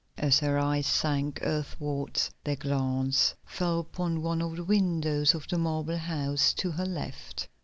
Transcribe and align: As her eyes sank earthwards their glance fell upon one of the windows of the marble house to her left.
As 0.17 0.39
her 0.39 0.57
eyes 0.57 0.87
sank 0.87 1.41
earthwards 1.43 2.31
their 2.43 2.55
glance 2.55 3.35
fell 3.45 3.81
upon 3.81 4.23
one 4.23 4.41
of 4.41 4.55
the 4.55 4.63
windows 4.63 5.35
of 5.35 5.47
the 5.47 5.59
marble 5.59 5.97
house 5.99 6.53
to 6.55 6.71
her 6.71 6.87
left. 6.87 7.47